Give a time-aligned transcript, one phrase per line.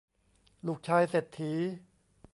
[0.65, 1.53] ลูกชายเศรษฐี